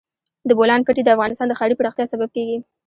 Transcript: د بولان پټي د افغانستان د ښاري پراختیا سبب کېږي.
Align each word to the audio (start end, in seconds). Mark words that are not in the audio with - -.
د 0.47 0.49
بولان 0.57 0.81
پټي 0.87 1.01
د 1.03 1.09
افغانستان 1.15 1.47
د 1.49 1.53
ښاري 1.59 1.75
پراختیا 1.79 2.05
سبب 2.13 2.29
کېږي. 2.35 2.57